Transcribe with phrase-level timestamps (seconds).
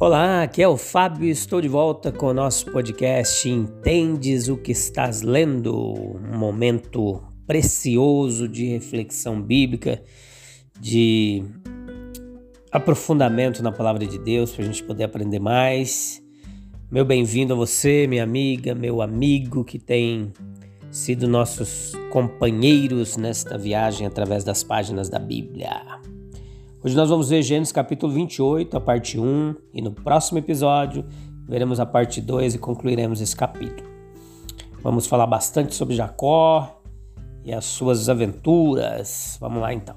[0.00, 4.56] Olá, aqui é o Fábio e estou de volta com o nosso podcast Entendes o
[4.56, 5.74] que estás lendo?
[5.74, 10.00] Um momento precioso de reflexão bíblica,
[10.78, 11.42] de
[12.70, 16.22] aprofundamento na palavra de Deus para a gente poder aprender mais.
[16.88, 20.32] Meu bem-vindo a você, minha amiga, meu amigo que tem
[20.92, 25.98] sido nossos companheiros nesta viagem através das páginas da Bíblia.
[26.80, 31.04] Hoje nós vamos ver Gênesis capítulo 28, a parte 1, e no próximo episódio
[31.48, 33.90] veremos a parte 2 e concluiremos esse capítulo.
[34.80, 36.80] Vamos falar bastante sobre Jacó
[37.44, 39.36] e as suas aventuras.
[39.40, 39.96] Vamos lá então.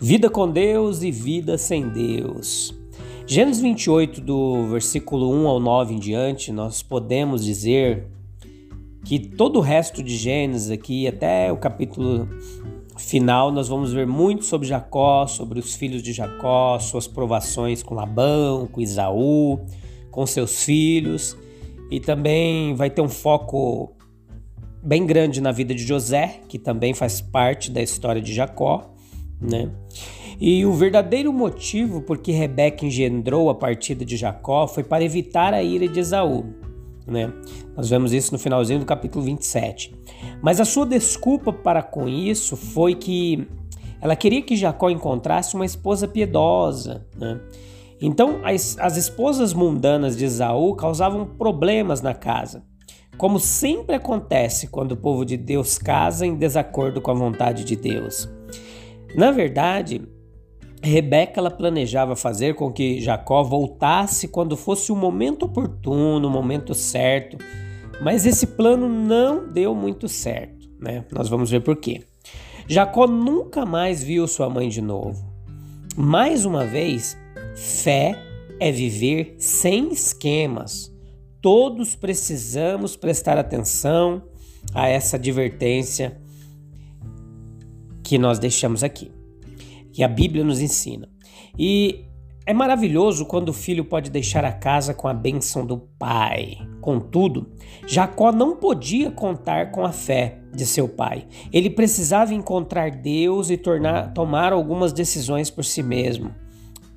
[0.00, 2.74] Vida com Deus e vida sem Deus.
[3.26, 8.06] Gênesis 28, do versículo 1 ao 9 em diante, nós podemos dizer
[9.04, 12.26] que todo o resto de Gênesis aqui, até o capítulo
[12.96, 17.94] final, nós vamos ver muito sobre Jacó, sobre os filhos de Jacó, suas provações com
[17.94, 19.60] Labão, com Isaú,
[20.10, 21.36] com seus filhos,
[21.90, 23.92] e também vai ter um foco
[24.82, 28.94] bem grande na vida de José, que também faz parte da história de Jacó,
[29.40, 29.70] né?
[30.40, 35.54] E o verdadeiro motivo por que Rebeca engendrou a partida de Jacó foi para evitar
[35.54, 36.44] a ira de Esaú.
[37.06, 37.32] Né?
[37.76, 39.94] Nós vemos isso no finalzinho do capítulo 27.
[40.42, 43.48] Mas a sua desculpa para com isso foi que
[44.00, 47.06] ela queria que Jacó encontrasse uma esposa piedosa.
[47.16, 47.40] Né?
[48.00, 52.62] Então, as, as esposas mundanas de Esaú causavam problemas na casa,
[53.16, 57.76] como sempre acontece quando o povo de Deus casa em desacordo com a vontade de
[57.76, 58.28] Deus.
[59.14, 60.02] Na verdade,
[60.82, 66.74] Rebeca ela planejava fazer com que Jacó voltasse quando fosse o momento oportuno, o momento
[66.74, 67.38] certo,
[68.00, 71.04] mas esse plano não deu muito certo, né?
[71.12, 72.02] Nós vamos ver por quê.
[72.66, 75.32] Jacó nunca mais viu sua mãe de novo.
[75.96, 77.16] Mais uma vez,
[77.54, 78.18] fé
[78.58, 80.92] é viver sem esquemas.
[81.40, 84.22] Todos precisamos prestar atenção
[84.72, 86.20] a essa advertência
[88.02, 89.12] que nós deixamos aqui
[89.94, 91.08] que a Bíblia nos ensina.
[91.56, 92.04] E
[92.46, 96.58] é maravilhoso quando o filho pode deixar a casa com a bênção do pai.
[96.80, 97.50] Contudo,
[97.86, 101.26] Jacó não podia contar com a fé de seu pai.
[101.50, 106.34] Ele precisava encontrar Deus e tornar, tomar algumas decisões por si mesmo.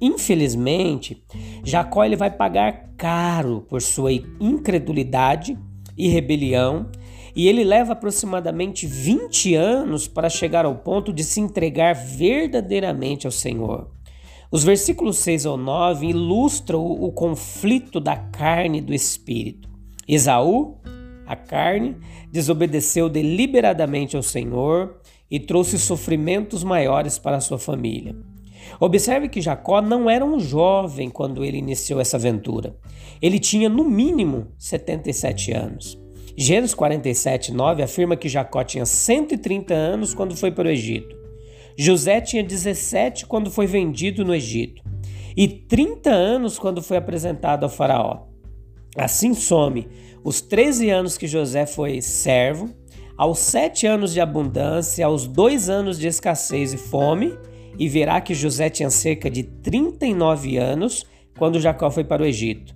[0.01, 1.23] Infelizmente,
[1.63, 5.57] Jacó ele vai pagar caro por sua incredulidade
[5.97, 6.89] e rebelião
[7.33, 13.31] e ele leva aproximadamente 20 anos para chegar ao ponto de se entregar verdadeiramente ao
[13.31, 13.96] Senhor.
[14.49, 19.67] Os versículos 6 ao 9 ilustram o conflito da carne e do espírito.
[20.07, 20.77] Esaú,
[21.25, 21.97] a carne,
[22.31, 28.15] desobedeceu deliberadamente ao Senhor e trouxe sofrimentos maiores para sua família.
[28.79, 32.75] Observe que Jacó não era um jovem quando ele iniciou essa aventura.
[33.21, 35.99] Ele tinha no mínimo 77 anos.
[36.37, 41.16] Gênesis 47, 9 afirma que Jacó tinha 130 anos quando foi para o Egito.
[41.77, 44.81] José tinha 17 quando foi vendido no Egito
[45.35, 48.25] e 30 anos quando foi apresentado ao faraó.
[48.97, 49.87] Assim some
[50.23, 52.69] os 13 anos que José foi servo,
[53.15, 57.37] aos 7 anos de abundância, aos 2 anos de escassez e fome,
[57.77, 61.05] e verá que José tinha cerca de 39 anos
[61.37, 62.75] quando Jacó foi para o Egito.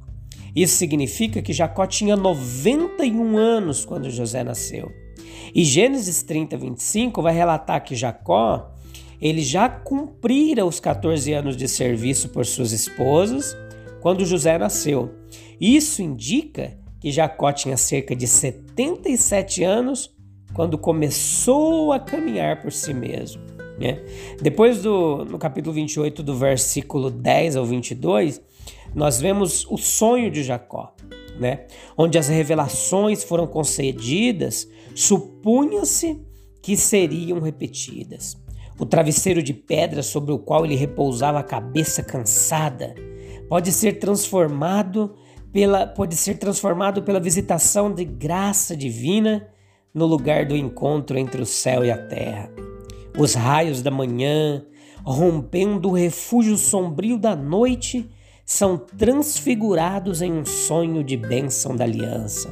[0.56, 4.92] Isso significa que Jacó tinha 91 anos quando José nasceu.
[5.54, 8.72] E Gênesis 30, 25 vai relatar que Jacó
[9.22, 13.56] ele já cumprira os 14 anos de serviço por suas esposas
[14.02, 15.12] quando José nasceu.
[15.60, 20.12] Isso indica que Jacó tinha cerca de 77 anos
[20.54, 23.42] quando começou a caminhar por si mesmo.
[23.80, 24.04] Né?
[24.42, 28.42] Depois do no capítulo 28, do versículo 10 ao 22,
[28.94, 30.94] nós vemos o sonho de Jacó,
[31.40, 31.66] né?
[31.98, 36.20] onde as revelações foram concedidas, supunha-se
[36.62, 38.38] que seriam repetidas.
[38.82, 42.96] O travesseiro de pedra sobre o qual ele repousava a cabeça cansada
[43.48, 45.14] pode ser transformado
[45.54, 49.48] pela, pode ser transformado pela visitação de graça divina
[49.94, 52.52] no lugar do encontro entre o céu e a terra.
[53.16, 54.66] Os raios da manhã,
[55.06, 58.10] rompendo o refúgio sombrio da noite,
[58.44, 62.52] são transfigurados em um sonho de bênção da aliança.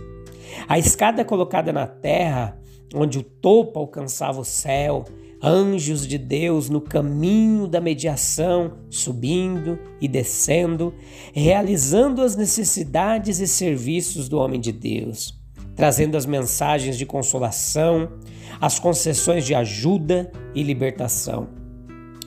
[0.68, 2.56] A escada colocada na terra,
[2.94, 5.06] onde o topo alcançava o céu,
[5.42, 10.94] anjos de Deus no caminho da mediação, subindo e descendo,
[11.34, 15.40] realizando as necessidades e serviços do homem de Deus,
[15.76, 18.12] trazendo as mensagens de consolação,
[18.60, 21.50] as concessões de ajuda e libertação.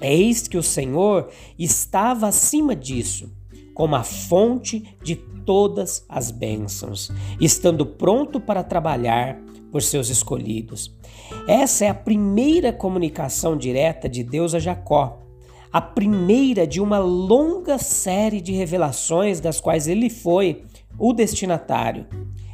[0.00, 3.30] Eis que o Senhor estava acima disso,
[3.74, 7.10] como a fonte de todas as bênçãos,
[7.40, 9.38] estando pronto para trabalhar
[9.72, 10.94] por seus escolhidos.
[11.48, 15.18] Essa é a primeira comunicação direta de Deus a Jacó,
[15.72, 20.64] a primeira de uma longa série de revelações das quais ele foi
[20.98, 22.06] o destinatário.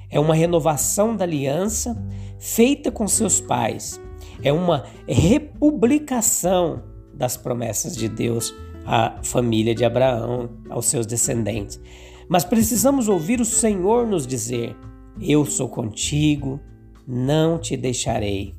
[0.08, 2.00] É uma renovação da aliança
[2.38, 4.00] feita com seus pais.
[4.40, 8.54] É uma republicação das promessas de Deus
[8.86, 11.80] à família de Abraão, aos seus descendentes.
[12.28, 14.76] Mas precisamos ouvir o Senhor nos dizer:
[15.20, 16.60] Eu sou contigo,
[17.08, 18.54] não te deixarei.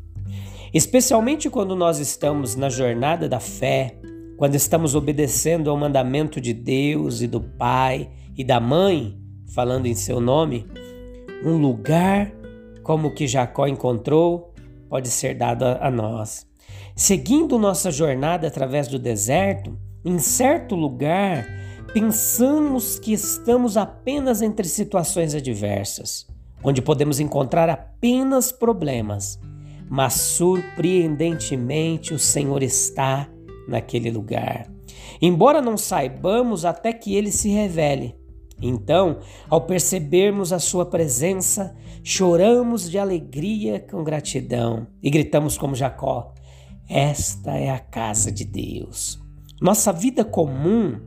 [0.73, 3.95] Especialmente quando nós estamos na jornada da fé,
[4.37, 9.19] quando estamos obedecendo ao mandamento de Deus e do Pai e da Mãe,
[9.53, 10.65] falando em seu nome,
[11.43, 12.31] um lugar
[12.81, 14.53] como o que Jacó encontrou
[14.89, 16.47] pode ser dado a nós.
[16.95, 21.47] Seguindo nossa jornada através do deserto, em certo lugar,
[21.93, 26.28] pensamos que estamos apenas entre situações adversas
[26.63, 29.39] onde podemos encontrar apenas problemas,
[29.89, 33.29] mas surpreendentemente o Senhor está
[33.67, 34.69] naquele lugar.
[35.21, 38.15] Embora não saibamos até que ele se revele.
[38.61, 39.19] Então,
[39.49, 46.33] ao percebermos a sua presença, choramos de alegria com gratidão e gritamos como Jacó:
[46.89, 49.17] Esta é a casa de Deus.
[49.61, 50.99] Nossa vida comum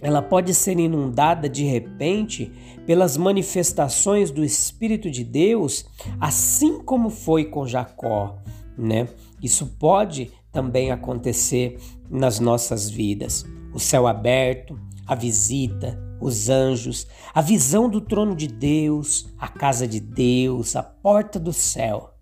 [0.00, 2.52] ela pode ser inundada de repente
[2.86, 5.84] pelas manifestações do Espírito de Deus,
[6.20, 8.38] assim como foi com Jacó,
[8.76, 9.08] né?
[9.42, 11.78] Isso pode também acontecer
[12.08, 13.44] nas nossas vidas.
[13.74, 19.86] O céu aberto, a visita, os anjos, a visão do trono de Deus, a casa
[19.86, 22.14] de Deus, a porta do céu.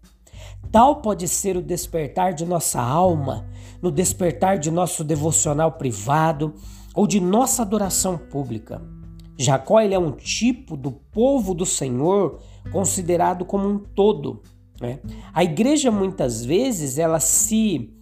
[0.70, 3.46] Tal pode ser o despertar de nossa alma,
[3.80, 6.54] no despertar de nosso devocional privado,
[6.96, 8.82] ou de nossa adoração pública.
[9.38, 12.40] Jacó ele é um tipo do povo do Senhor
[12.72, 14.42] considerado como um todo.
[14.80, 14.98] Né?
[15.32, 17.92] A igreja muitas vezes ela se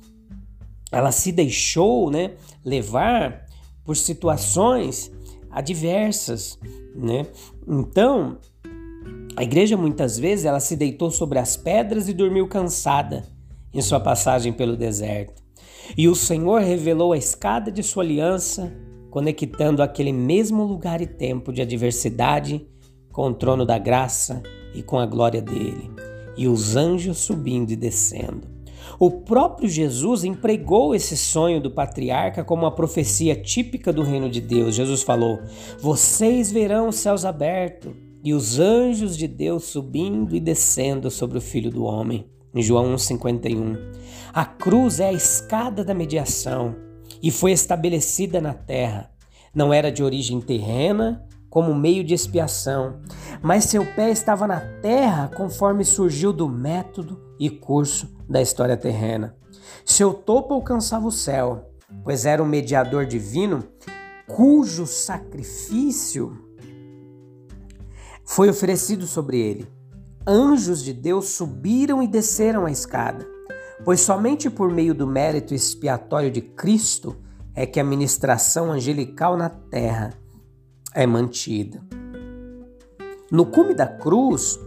[0.92, 3.46] ela se deixou né, levar
[3.84, 5.10] por situações
[5.50, 6.56] adversas,
[6.94, 7.26] né?
[7.66, 8.38] Então
[9.36, 13.24] a igreja muitas vezes ela se deitou sobre as pedras e dormiu cansada
[13.72, 15.43] em sua passagem pelo deserto.
[15.96, 18.72] E o Senhor revelou a escada de sua aliança,
[19.10, 22.66] conectando aquele mesmo lugar e tempo de adversidade
[23.12, 24.42] com o trono da graça
[24.74, 25.90] e com a glória dele,
[26.36, 28.54] e os anjos subindo e descendo.
[28.98, 34.40] O próprio Jesus empregou esse sonho do patriarca como uma profecia típica do reino de
[34.40, 34.74] Deus.
[34.74, 35.40] Jesus falou:
[35.80, 37.92] Vocês verão os céus abertos
[38.22, 42.26] e os anjos de Deus subindo e descendo sobre o filho do homem.
[42.54, 43.76] Em João 1,51.
[44.32, 46.76] A cruz é a escada da mediação
[47.22, 49.10] e foi estabelecida na terra.
[49.54, 53.00] Não era de origem terrena, como meio de expiação,
[53.42, 59.36] mas seu pé estava na terra conforme surgiu do método e curso da história terrena.
[59.84, 61.70] Seu topo alcançava o céu,
[62.02, 63.62] pois era um mediador divino
[64.26, 66.36] cujo sacrifício
[68.24, 69.68] foi oferecido sobre ele.
[70.26, 73.34] Anjos de Deus subiram e desceram a escada
[73.84, 77.16] pois somente por meio do mérito expiatório de Cristo
[77.54, 80.14] é que a ministração angelical na terra
[80.92, 81.82] é mantida.
[83.30, 84.58] No cume da cruz,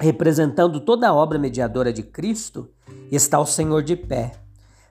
[0.00, 2.68] representando toda a obra mediadora de Cristo,
[3.10, 4.32] está o Senhor de pé,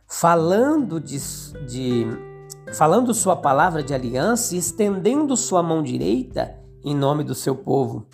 [0.07, 1.17] falando de,
[1.67, 2.05] de
[2.73, 8.07] falando sua palavra de aliança e estendendo sua mão direita em nome do seu povo.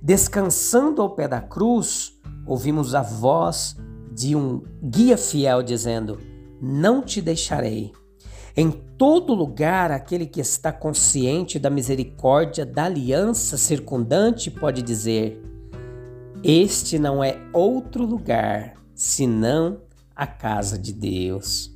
[0.00, 2.12] Descansando ao pé da cruz,
[2.46, 3.76] ouvimos a voz
[4.12, 6.18] de um guia fiel dizendo:
[6.60, 7.92] Não te deixarei.
[8.56, 15.40] Em todo lugar, aquele que está consciente da misericórdia da aliança circundante pode dizer:
[16.42, 19.80] Este não é outro lugar senão
[20.14, 21.72] a casa de Deus.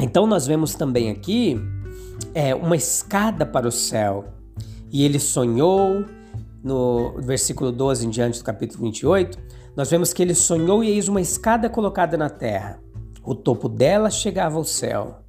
[0.00, 1.56] Então, nós vemos também aqui
[2.34, 4.32] é, uma escada para o céu.
[4.90, 6.04] E ele sonhou,
[6.68, 9.38] no versículo 12 em diante do capítulo 28,
[9.74, 12.78] nós vemos que ele sonhou e eis uma escada colocada na terra.
[13.24, 15.22] O topo dela chegava ao céu.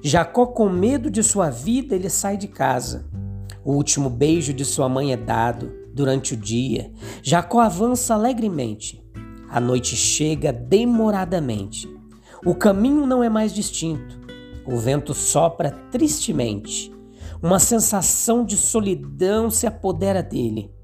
[0.00, 3.04] Jacó, com medo de sua vida, ele sai de casa.
[3.64, 6.92] O último beijo de sua mãe é dado durante o dia.
[7.20, 9.02] Jacó avança alegremente.
[9.50, 11.88] A noite chega demoradamente.
[12.44, 14.20] O caminho não é mais distinto.
[14.64, 16.92] O vento sopra tristemente.
[17.42, 20.75] Uma sensação de solidão se apodera dele.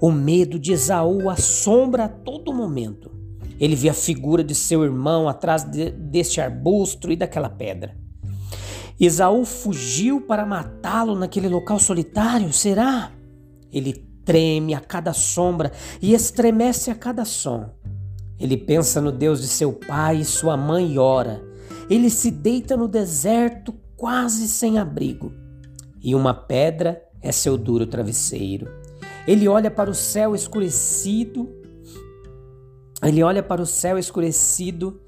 [0.00, 3.10] O medo de Esaú assombra a todo momento.
[3.58, 7.96] Ele vê a figura de seu irmão atrás de, deste arbusto e daquela pedra.
[8.98, 12.52] Esaú fugiu para matá-lo naquele local solitário?
[12.52, 13.12] Será?
[13.72, 13.92] Ele
[14.24, 17.70] treme a cada sombra e estremece a cada som.
[18.38, 21.42] Ele pensa no Deus de seu pai e sua mãe e ora.
[21.88, 25.32] Ele se deita no deserto quase sem abrigo.
[26.02, 28.68] E uma pedra é seu duro travesseiro.
[29.26, 31.48] Ele olha para o céu escurecido.
[33.02, 35.00] Ele olha para o céu escurecido,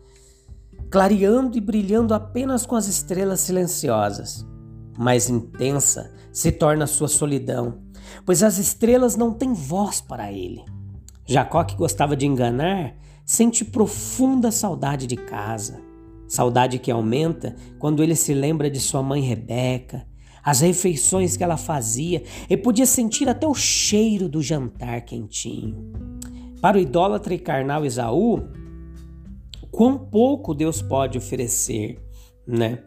[0.91, 4.45] clareando e brilhando apenas com as estrelas silenciosas.
[4.99, 7.83] Mais intensa se torna a sua solidão,
[8.27, 10.65] pois as estrelas não têm voz para ele.
[11.25, 12.95] Jacó, que gostava de enganar,
[13.25, 15.81] sente profunda saudade de casa,
[16.27, 20.07] saudade que aumenta quando ele se lembra de sua mãe Rebeca,
[20.49, 25.93] as refeições que ela fazia e podia sentir até o cheiro do jantar quentinho.
[26.59, 28.49] Para o idólatra e carnal Esaú,
[29.71, 32.00] quão pouco Deus pode oferecer,
[32.47, 32.83] né?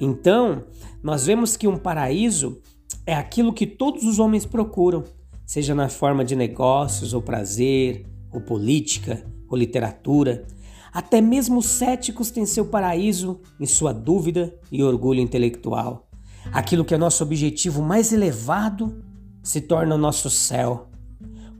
[0.00, 0.64] Então,
[1.02, 2.62] nós vemos que um paraíso
[3.04, 5.04] é aquilo que todos os homens procuram,
[5.44, 10.46] seja na forma de negócios ou prazer, ou política, ou literatura.
[10.90, 16.05] Até mesmo os céticos têm seu paraíso em sua dúvida e orgulho intelectual.
[16.52, 19.02] Aquilo que é nosso objetivo mais elevado
[19.42, 20.88] se torna o nosso céu.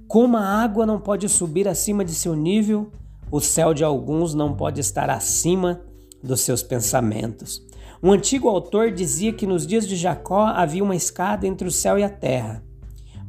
[0.09, 2.90] Como a água não pode subir acima de seu nível,
[3.31, 5.81] o céu de alguns não pode estar acima
[6.23, 7.64] dos seus pensamentos.
[8.02, 11.99] Um antigo autor dizia que nos dias de Jacó havia uma escada entre o céu
[11.99, 12.62] e a terra,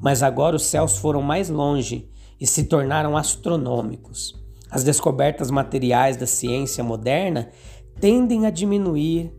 [0.02, 2.10] mas agora os céus foram mais longe
[2.40, 4.36] e se tornaram astronômicos.
[4.70, 7.50] As descobertas materiais da ciência moderna
[8.00, 9.32] tendem a diminuir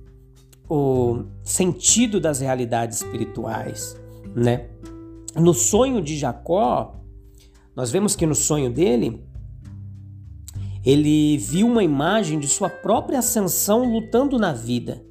[0.68, 3.98] o sentido das realidades espirituais,
[4.34, 4.68] né?
[5.34, 6.96] No sonho de Jacó,
[7.74, 9.24] nós vemos que no sonho dele,
[10.84, 15.04] ele viu uma imagem de sua própria ascensão lutando na vida.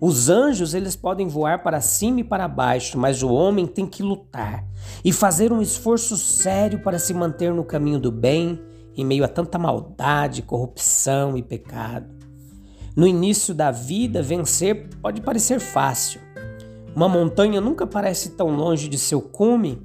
[0.00, 4.02] Os anjos, eles podem voar para cima e para baixo, mas o homem tem que
[4.02, 4.66] lutar
[5.04, 8.60] e fazer um esforço sério para se manter no caminho do bem
[8.96, 12.23] em meio a tanta maldade, corrupção e pecado.
[12.96, 16.20] No início da vida, vencer pode parecer fácil.
[16.94, 19.82] Uma montanha nunca parece tão longe de seu cume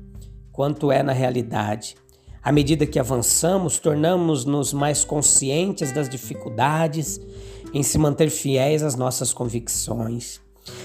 [0.51, 1.95] quanto é na realidade.
[2.41, 7.19] À medida que avançamos, tornamos-nos mais conscientes das dificuldades
[7.73, 10.39] em se manter fiéis às nossas convicções.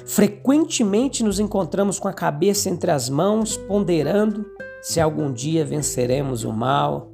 [0.07, 4.47] Frequentemente nos encontramos com a cabeça entre as mãos, ponderando
[4.83, 7.13] se algum dia venceremos o mal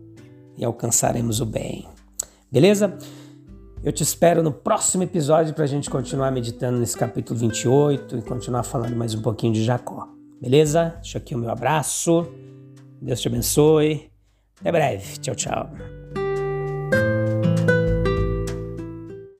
[0.56, 1.88] e alcançaremos o bem.
[2.50, 2.96] Beleza?
[3.82, 8.22] Eu te espero no próximo episódio para a gente continuar meditando nesse capítulo 28 e
[8.22, 10.06] continuar falando mais um pouquinho de Jacó.
[10.40, 10.96] Beleza?
[11.00, 12.30] Deixa aqui o meu abraço.
[13.00, 14.10] Deus te abençoe.
[14.60, 15.18] Até breve.
[15.18, 15.99] Tchau, tchau.